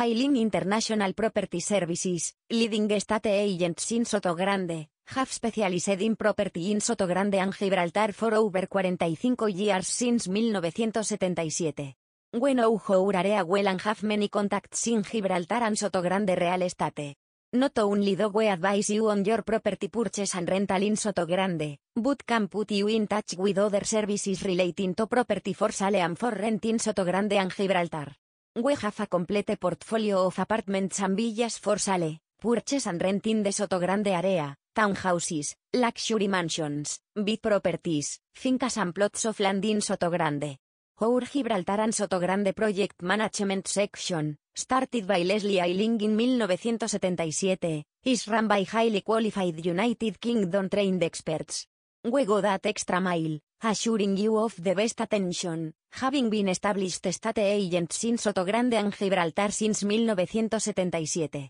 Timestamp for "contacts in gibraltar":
14.30-15.62